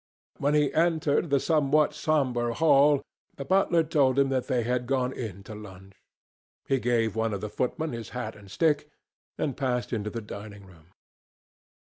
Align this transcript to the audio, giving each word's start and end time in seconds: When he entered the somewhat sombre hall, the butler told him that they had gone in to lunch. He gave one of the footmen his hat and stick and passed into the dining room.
When 0.39 0.55
he 0.55 0.73
entered 0.73 1.29
the 1.29 1.39
somewhat 1.39 1.93
sombre 1.93 2.55
hall, 2.55 3.03
the 3.35 3.45
butler 3.45 3.83
told 3.83 4.17
him 4.17 4.29
that 4.29 4.47
they 4.47 4.63
had 4.63 4.87
gone 4.87 5.13
in 5.13 5.43
to 5.43 5.53
lunch. 5.53 5.93
He 6.67 6.79
gave 6.79 7.15
one 7.15 7.35
of 7.35 7.41
the 7.41 7.49
footmen 7.53 7.91
his 7.91 8.09
hat 8.09 8.35
and 8.35 8.49
stick 8.49 8.89
and 9.37 9.55
passed 9.55 9.93
into 9.93 10.09
the 10.09 10.19
dining 10.19 10.65
room. 10.65 10.87